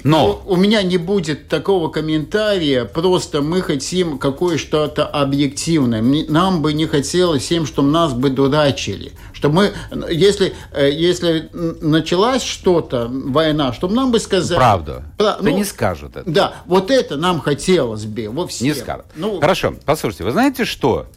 [0.04, 2.86] Но у меня не будет такого комментария.
[2.86, 6.02] Просто мы хотим какое-что-то объективное.
[6.02, 9.12] Нам бы не хотелось всем, чтобы нас бы дурачили.
[9.36, 9.74] Что мы,
[10.10, 14.58] если, э, если началась что-то, война, чтобы нам бы сказали...
[14.58, 15.04] Правду.
[15.18, 16.30] Про, ну, не скажут это.
[16.30, 18.68] Да, вот это нам хотелось бы во всем.
[18.68, 19.06] Не скажут.
[19.16, 21.08] Ну, Хорошо, послушайте, вы знаете что?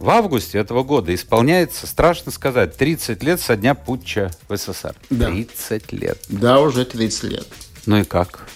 [0.00, 4.96] В августе этого года исполняется, страшно сказать, 30 лет со дня путча в СССР.
[5.10, 5.26] Да.
[5.26, 6.18] 30 лет.
[6.28, 7.46] Да, уже 30 лет.
[7.86, 8.48] Ну и как?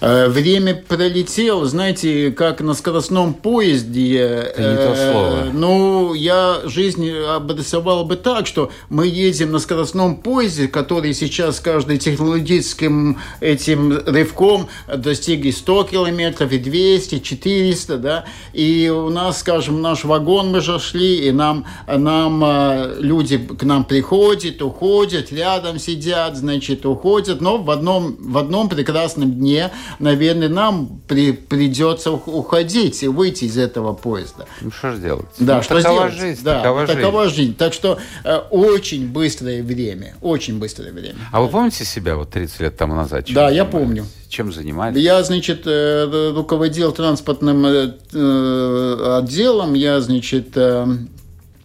[0.00, 4.16] Э, время пролетело, знаете, как на скоростном поезде.
[4.16, 5.50] Это не то э, слово.
[5.52, 11.60] Ну, я жизнь обрисовал бы так, что мы едем на скоростном поезде, который сейчас с
[11.60, 19.82] каждым технологическим этим рывком достигли 100 километров и 200, 400, да, и у нас, скажем,
[19.82, 25.78] наш вагон мы же шли, и нам, нам э, люди к нам приходят, уходят, рядом
[25.78, 33.02] сидят, значит, уходят, но в одном, в одном прекрасном дне наверное, нам при, придется уходить
[33.02, 34.46] и выйти из этого поезда.
[34.60, 35.26] Ну, что же делать?
[35.38, 36.14] Да, ну, что такова сделать?
[36.14, 37.36] жизнь, да, такова, такова жизнь.
[37.36, 37.56] жизнь.
[37.56, 41.18] Так что э, очень быстрое время, очень быстрое время.
[41.32, 43.26] А вы помните себя вот 30 лет тому назад?
[43.32, 44.06] Да, я помню.
[44.28, 45.02] Чем занимались?
[45.02, 50.56] Я, значит, э, руководил транспортным э, э отделом, я, значит,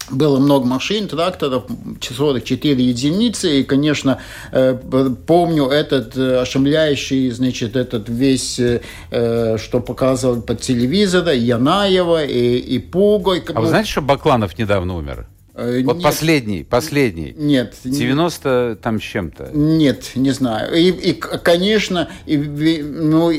[0.10, 1.64] было много машин, тракторов,
[2.02, 4.20] 44 единицы, и, конечно,
[4.52, 4.78] э,
[5.26, 8.82] помню этот э, ошеломляющий, значит, этот весь, э,
[9.58, 13.44] что показывал по телевизору, Янаева и, и Пугой.
[13.54, 15.28] А вы знаете, что Бакланов недавно умер?
[15.54, 16.04] Вот Нет.
[16.04, 17.34] последний, последний.
[17.38, 17.76] Нет.
[17.86, 19.52] 90 там с чем-то.
[19.54, 20.76] Нет, не знаю.
[20.76, 23.32] И, и конечно, и, ну,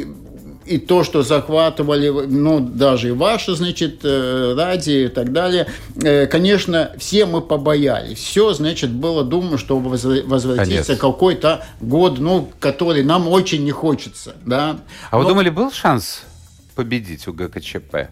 [0.66, 5.66] и то, что захватывали, ну, даже ваши, значит, э, радио и так далее,
[6.02, 8.18] э, конечно, все мы побоялись.
[8.18, 14.80] Все, значит, было думаю, что возвратится какой-то год, ну, который нам очень не хочется, да.
[15.10, 15.22] А Но...
[15.22, 16.22] вы думали, был шанс
[16.74, 18.10] победить у ГКЧП?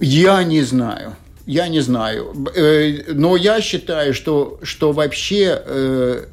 [0.00, 1.16] Я не знаю.
[1.46, 2.34] Я не знаю.
[2.54, 6.26] Э, но я считаю, что, что вообще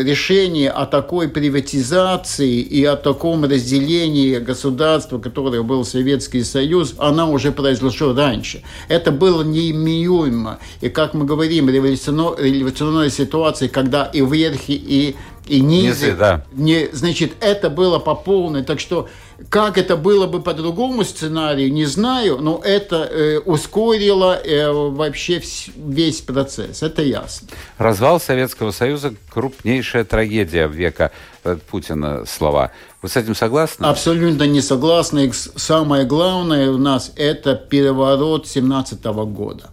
[0.00, 7.52] решение о такой приватизации и о таком разделении государства, которое был Советский Союз, она уже
[7.52, 8.62] произошла раньше.
[8.88, 10.58] Это было неимеюемо.
[10.80, 15.16] И, как мы говорим, революционная ситуация, когда и верхи, и
[15.48, 16.06] и низы.
[16.06, 16.44] низы да.
[16.52, 18.62] не, значит, это было по полной.
[18.62, 19.08] Так что
[19.48, 25.42] как это было бы по другому сценарию, не знаю, но это э, ускорило э, вообще
[25.76, 27.48] весь процесс, это ясно.
[27.78, 31.12] Развал Советского Союза– крупнейшая трагедия века
[31.44, 32.72] э, Путина слова.
[33.00, 33.84] Вы с этим согласны?
[33.84, 35.32] Абсолютно не согласны.
[35.32, 39.70] Самое главное у нас– это переворот 17 года.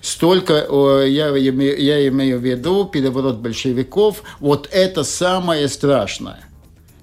[0.00, 0.54] Столько,
[1.04, 6.40] я, я имею в виду переворот большевиков, вот это самое страшное.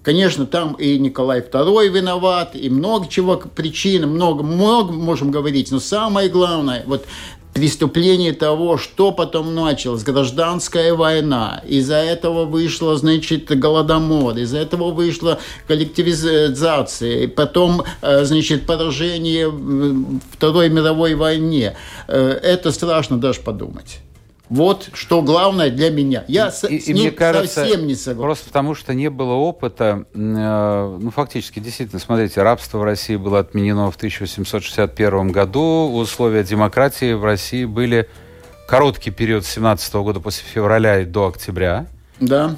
[0.10, 5.80] Конечно, там и Николай II виноват, и много чего причин, много, много можем говорить, но
[5.80, 7.06] самое главное, вот
[7.54, 15.38] преступление того, что потом началось, гражданская война, из-за этого вышла, значит, голодомор, из-за этого вышла
[15.68, 19.54] коллективизация, потом, э, значит, поражение
[20.32, 21.78] Второй мировой войне.
[22.08, 24.00] Э, это страшно даже подумать.
[24.50, 26.26] Вот что главное для меня.
[26.28, 28.22] Я и, с, и, с ним мне кажется, совсем не согласен.
[28.22, 33.40] Просто потому, что не было опыта, э, ну, фактически, действительно, смотрите, рабство в России было
[33.40, 38.10] отменено в 1861 году, условия демократии в России были
[38.68, 41.86] короткий период с 17 года после февраля и до октября.
[42.20, 42.56] Да.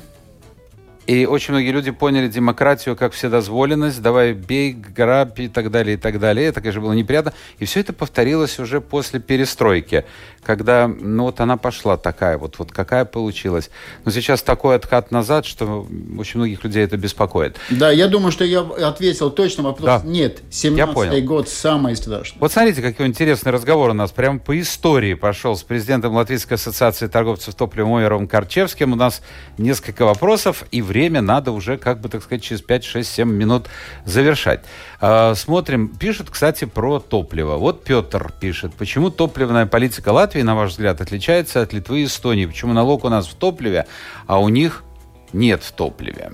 [1.07, 5.97] И очень многие люди поняли демократию как вседозволенность, давай бей, грабь и так далее, и
[5.97, 6.47] так далее.
[6.47, 7.33] Это, конечно, было неприятно.
[7.57, 10.05] И все это повторилось уже после перестройки,
[10.43, 13.71] когда, ну вот она пошла такая вот, вот какая получилась.
[14.05, 15.87] Но сейчас такой откат назад, что
[16.19, 17.57] очень многих людей это беспокоит.
[17.69, 19.85] Да, я думаю, что я ответил точно вопрос.
[19.85, 20.01] Да.
[20.07, 22.37] Нет, 17 год самый страшный.
[22.39, 24.11] Вот смотрите, какой интересный разговор у нас.
[24.11, 28.93] Прямо по истории пошел с президентом Латвийской ассоциации торговцев топливом Ойером Карчевским.
[28.93, 29.21] У нас
[29.57, 33.67] несколько вопросов, и время надо уже, как бы, так сказать, через 5, 6, 7 минут
[34.05, 34.59] завершать.
[34.99, 35.87] А, смотрим.
[35.87, 37.55] Пишут, кстати, про топливо.
[37.55, 38.73] Вот Петр пишет.
[38.73, 42.45] Почему топливная политика Латвии, на ваш взгляд, отличается от Литвы и Эстонии?
[42.45, 43.85] Почему налог у нас в топливе,
[44.27, 44.83] а у них
[45.31, 46.33] нет в топливе?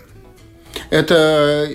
[0.90, 1.70] Это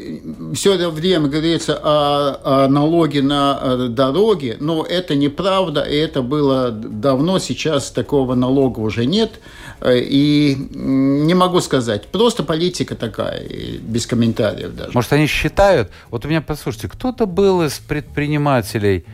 [0.55, 6.23] все это время говорится о, о налоге на э, дороги, но это неправда, и это
[6.23, 9.41] было давно, сейчас такого налога уже нет.
[9.81, 13.43] Э, и не могу сказать, просто политика такая,
[13.81, 14.93] без комментариев даже.
[14.95, 19.05] Может, они считают, вот у меня, послушайте, кто-то был из предпринимателей,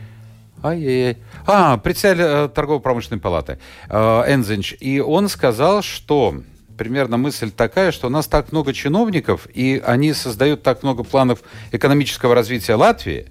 [0.61, 1.17] Ай-яй-яй.
[1.45, 4.75] А, председатель э, торгово-промышленной палаты Энзинч.
[4.81, 6.35] И он сказал, что
[6.79, 11.41] примерно мысль такая, что у нас так много чиновников, и они создают так много планов
[11.73, 13.27] экономического развития Латвии.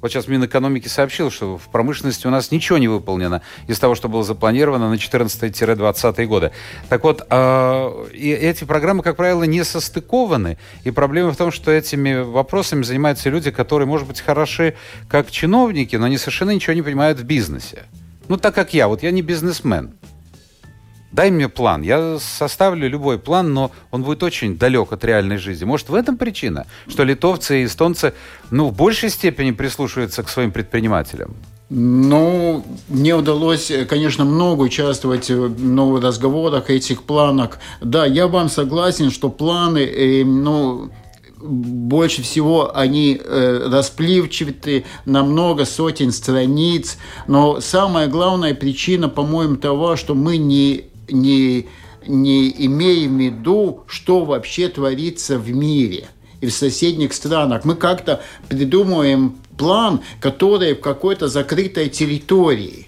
[0.00, 4.08] Вот сейчас Минэкономики сообщил, что в промышленности у нас ничего не выполнено из того, что
[4.08, 6.50] было запланировано на 14-20 годы.
[6.88, 10.58] Так вот, э, и эти программы, как правило, не состыкованы.
[10.82, 14.74] И проблема в том, что этими вопросами занимаются люди, которые, может быть, хороши
[15.08, 17.84] как чиновники, но они совершенно ничего не понимают в бизнесе.
[18.26, 18.88] Ну, так как я.
[18.88, 19.94] Вот я не бизнесмен.
[21.12, 21.82] Дай мне план.
[21.82, 25.64] Я составлю любой план, но он будет очень далек от реальной жизни.
[25.64, 28.12] Может, в этом причина, что литовцы и эстонцы
[28.50, 31.34] ну, в большей степени прислушиваются к своим предпринимателям?
[31.70, 37.58] Ну, мне удалось, конечно, много участвовать в разговорах, этих планах.
[37.82, 40.90] Да, я вам согласен, что планы, э, ну,
[41.40, 49.96] больше всего они э, расплывчаты на много сотен страниц, но самая главная причина, по-моему, того,
[49.96, 51.66] что мы не не,
[52.06, 56.08] не имеем в виду, что вообще творится в мире
[56.40, 57.64] и в соседних странах.
[57.64, 62.87] Мы как-то придумываем план, который в какой-то закрытой территории.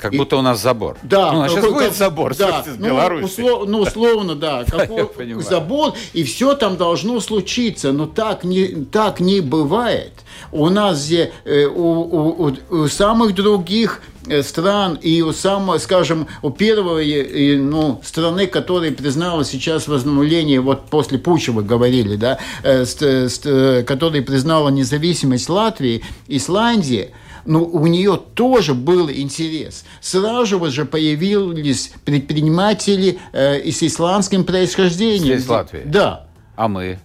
[0.00, 0.96] Как будто у нас забор.
[1.02, 1.32] Да.
[1.32, 3.24] Ну, а сейчас будет забор, да, ну, Беларуси.
[3.24, 4.64] Услов, ну, условно, да.
[4.68, 5.08] Какой
[5.42, 7.92] забор, и все там должно случиться.
[7.92, 10.12] Но так не, так не бывает.
[10.52, 16.50] У нас э, у, у, у самых других Э, стран и у самого, скажем, у
[16.50, 23.82] первой ну, страны, которая признала сейчас возобновление, вот после Пуча вы говорили, да, э, э,
[23.82, 27.12] которая признала независимость Латвии, Исландии,
[27.44, 29.84] ну, у нее тоже был интерес.
[30.00, 35.38] Сразу же появились предприниматели э, с исландским происхождением.
[35.38, 35.82] Здесь Латвии?
[35.84, 36.26] Да.
[36.56, 36.98] А мы?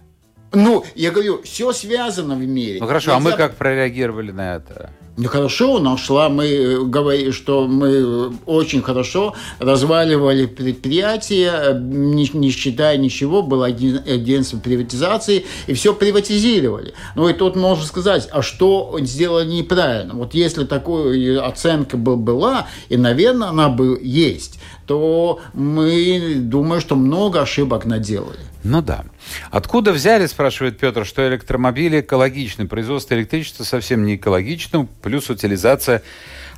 [0.52, 2.78] Ну, я говорю, все связано в мире.
[2.80, 3.28] Ну хорошо, Нельзя...
[3.28, 4.90] а мы как прореагировали на это?
[5.24, 12.50] Хорошо, нашла, мы э, говорили, что мы э, очень хорошо разваливали предприятия, э, не, не
[12.50, 16.92] считая ничего, было агентство приватизации, и все приватизировали.
[17.14, 20.12] Ну и тут можно сказать, а что сделали неправильно?
[20.12, 27.40] Вот если такая оценка была, и, наверное, она бы есть, то мы думаем, что много
[27.40, 28.38] ошибок наделали.
[28.66, 29.04] Ну да.
[29.52, 32.66] Откуда взяли, спрашивает Петр, что электромобили экологичны?
[32.66, 36.02] Производство электричества совсем не экологично, плюс утилизация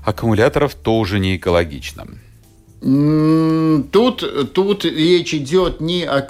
[0.04, 2.06] аккумуляторов тоже не экологична.
[2.80, 6.22] Тут, тут речь идет не о...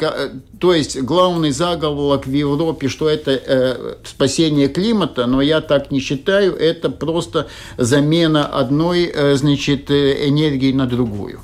[0.58, 6.00] То есть главный заголовок в Европе, что это э, спасение климата, но я так не
[6.00, 11.40] считаю, это просто замена одной э, значит, э, энергии на другую.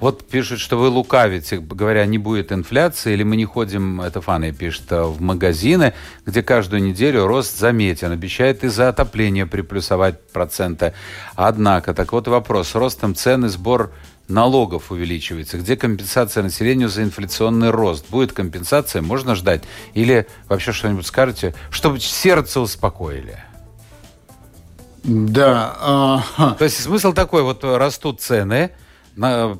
[0.00, 4.52] Вот пишут, что вы лукавите, говоря, не будет инфляции, или мы не ходим, это Фаны
[4.52, 5.92] пишет, э, в магазины,
[6.24, 10.94] где каждую неделю рост заметен, обещает из-за отопления приплюсовать проценты.
[11.34, 13.92] Однако, так вот вопрос, ростом цен и сбор
[14.28, 15.58] налогов увеличивается.
[15.58, 18.08] Где компенсация населению за инфляционный рост?
[18.08, 19.64] Будет компенсация, можно ждать?
[19.94, 23.38] Или вообще что-нибудь скажете, чтобы сердце успокоили?
[25.02, 25.74] Да.
[25.80, 26.54] А...
[26.56, 28.70] То есть смысл такой, вот растут цены,
[29.18, 29.58] на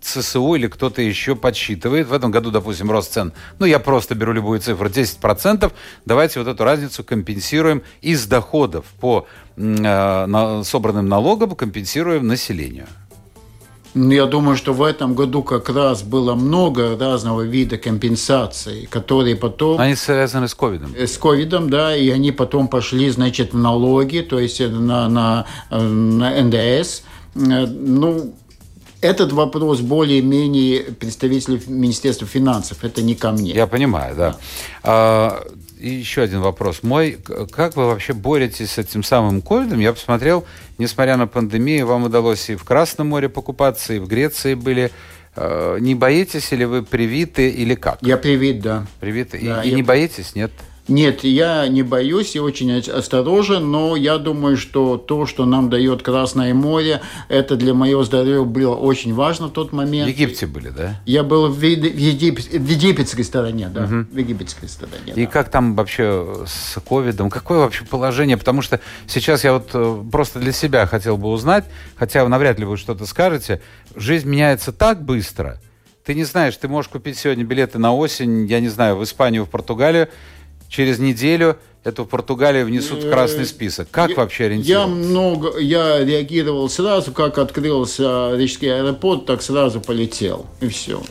[0.00, 2.06] ЦСУ или кто-то еще подсчитывает.
[2.06, 5.72] В этом году, допустим, рост цен, ну, я просто беру любую цифру, 10%.
[6.04, 12.86] Давайте вот эту разницу компенсируем из доходов по э, собранным налогам, компенсируем населению.
[13.94, 19.34] Ну, я думаю, что в этом году как раз было много разного вида компенсаций, которые
[19.34, 19.80] потом...
[19.80, 20.94] Они связаны с ковидом.
[20.94, 26.42] С ковидом, да, и они потом пошли, значит, в налоги, то есть на, на, на
[26.42, 27.02] НДС.
[27.34, 28.34] Э, ну,
[29.00, 32.84] этот вопрос более-менее представителей Министерства финансов.
[32.84, 33.52] Это не ко мне.
[33.52, 34.30] Я понимаю, да.
[34.30, 34.38] да.
[34.82, 35.46] А,
[35.78, 36.82] и еще один вопрос.
[36.82, 37.18] Мой,
[37.50, 39.80] как вы вообще боретесь с этим самым ковидом?
[39.80, 40.44] Я посмотрел,
[40.78, 44.90] несмотря на пандемию, вам удалось и в Красном море покупаться, и в Греции были.
[45.36, 47.98] А, не боитесь или вы привиты или как?
[48.02, 48.86] Я привит, да.
[49.00, 49.40] Привиты.
[49.42, 49.76] Да, и, и я...
[49.76, 50.50] не боитесь, нет?
[50.88, 56.02] Нет, я не боюсь, я очень осторожен, но я думаю, что то, что нам дает
[56.02, 60.08] Красное море, это для моего здоровья было очень важно в тот момент.
[60.08, 61.00] В Египте были, да?
[61.06, 62.38] Я был в, Егип...
[62.38, 64.06] в египетской стороне, да, угу.
[64.10, 65.12] в египетской стороне.
[65.14, 65.30] И да.
[65.30, 67.30] как там вообще с ковидом?
[67.30, 68.36] Какое вообще положение?
[68.36, 71.64] Потому что сейчас я вот э, просто для себя хотел бы узнать,
[71.96, 73.60] хотя навряд ли вы что-то скажете,
[73.94, 75.60] жизнь меняется так быстро,
[76.04, 79.44] ты не знаешь, ты можешь купить сегодня билеты на осень, я не знаю, в Испанию,
[79.44, 80.08] в Португалию,
[80.70, 83.88] через неделю эту Португалию внесут в красный список.
[83.90, 84.90] Как я, вообще ориентироваться?
[84.90, 90.46] Я много, я реагировал сразу, как открылся Рижский аэропорт, так сразу полетел.
[90.60, 91.02] И все.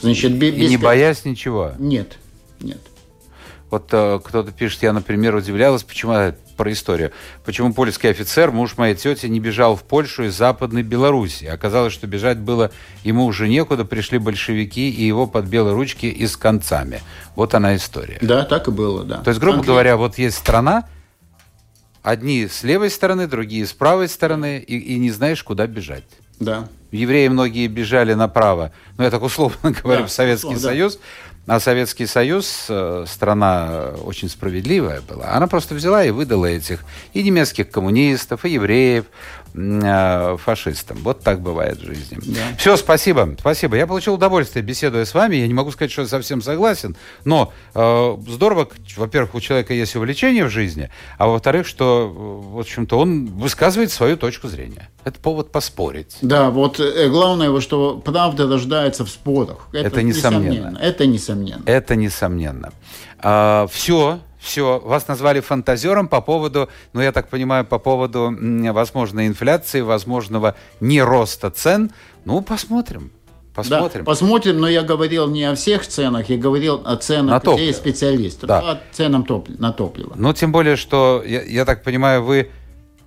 [0.00, 1.72] Значит, без, и не боясь ничего?
[1.78, 2.18] Нет,
[2.60, 2.80] нет.
[3.70, 6.14] Вот э, кто-то пишет, я, например, удивлялась, почему
[6.60, 7.10] про историю.
[7.46, 11.46] Почему польский офицер, муж моей тети, не бежал в Польшу из Западной Белоруссии?
[11.46, 12.70] Оказалось, что бежать было
[13.02, 17.00] ему уже некуда, пришли большевики, и его под белые ручки и с концами.
[17.34, 18.18] Вот она история.
[18.20, 19.22] Да, так и было, да.
[19.22, 19.72] То есть, грубо Конкретно.
[19.72, 20.86] говоря, вот есть страна,
[22.02, 26.04] одни с левой стороны, другие с правой стороны, и, и не знаешь, куда бежать.
[26.40, 26.68] Да.
[26.90, 30.96] Евреи многие бежали направо, ну, я так условно говорю, да, в Советский условно, Союз.
[30.96, 31.00] Да
[31.50, 37.24] а Советский Союз, э, страна очень справедливая была, она просто взяла и выдала этих и
[37.24, 39.06] немецких коммунистов, и евреев,
[39.52, 40.98] фашистам.
[41.02, 42.18] Вот так бывает в жизни.
[42.26, 42.56] Да.
[42.58, 43.36] Все, спасибо.
[43.38, 43.76] Спасибо.
[43.76, 45.36] Я получил удовольствие, беседуя с вами.
[45.36, 49.96] Я не могу сказать, что я совсем согласен, но э, здорово, во-первых, у человека есть
[49.96, 54.88] увлечение в жизни, а во-вторых, что, э, в общем-то, он высказывает свою точку зрения.
[55.04, 56.16] Это повод поспорить.
[56.22, 59.68] Да, вот э, главное, что правда рождается в спорах.
[59.72, 60.50] Это, Это несомненно.
[60.50, 60.78] несомненно.
[60.78, 61.62] Это несомненно.
[61.66, 62.72] Это несомненно.
[63.18, 64.20] А, все.
[64.40, 68.34] Все, вас назвали фантазером по поводу, ну, я так понимаю, по поводу
[68.72, 71.92] возможной инфляции, возможного нероста цен.
[72.24, 73.12] Ну, посмотрим.
[73.54, 74.04] Посмотрим.
[74.04, 77.74] Да, посмотрим, но я говорил не о всех ценах, я говорил о ценах на людей
[77.74, 78.60] специалистов, да.
[78.60, 79.48] о ценам топ...
[79.48, 80.14] на топливо.
[80.16, 82.50] Ну, тем более, что, я, я так понимаю, вы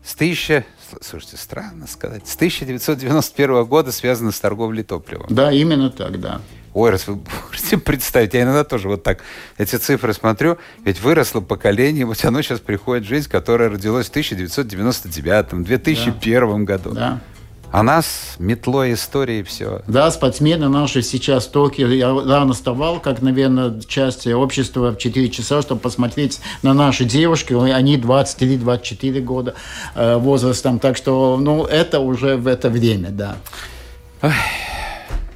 [0.04, 0.66] с тысячи,
[1.02, 5.28] слушайте, странно сказать, с 1991 года связаны с торговлей топливом.
[5.30, 6.42] Да, именно так, да.
[6.74, 7.20] Ой, раз вы
[7.50, 9.20] можете представить, я иногда тоже вот так
[9.58, 14.10] эти цифры смотрю, ведь выросло поколение, вот оно сейчас приходит в жизнь, которое родилось в
[14.10, 16.74] 1999, 2001 да.
[16.74, 16.92] году.
[16.92, 17.22] Да.
[17.74, 19.82] А нас метлой истории все.
[19.88, 21.88] Да, спортсмены наши сейчас в Токио.
[21.88, 27.54] Я рано вставал, как, наверное, часть общества в 4 часа, чтобы посмотреть на наши девушки.
[27.54, 29.56] Они 23-24 года
[29.96, 30.78] э, возрастом.
[30.78, 33.38] Так что, ну, это уже в это время, да.
[34.22, 34.34] Ой.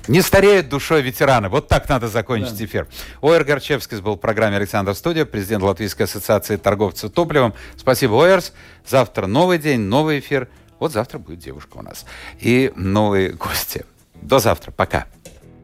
[0.07, 1.49] Не стареют душой ветераны.
[1.49, 2.65] Вот так надо закончить да.
[2.65, 2.87] эфир.
[3.21, 7.53] Оэр Горчевский был в программе «Александр Студия», президент Латвийской ассоциации торговцев топливом.
[7.75, 8.53] Спасибо, Оэрс.
[8.85, 10.47] Завтра новый день, новый эфир.
[10.79, 12.05] Вот завтра будет девушка у нас.
[12.39, 13.85] И новые гости.
[14.21, 14.71] До завтра.
[14.71, 15.07] Пока.